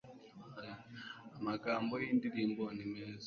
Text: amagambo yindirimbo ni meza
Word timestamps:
amagambo 1.37 1.93
yindirimbo 2.03 2.63
ni 2.75 2.85
meza 2.91 3.19